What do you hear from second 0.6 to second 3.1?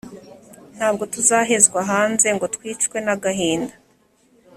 Ntabwo tuzahezwa hanze ngo twicwe